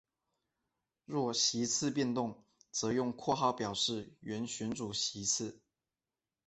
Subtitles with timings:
[1.05, 5.61] 若席次变动则用括号表示原选举席次。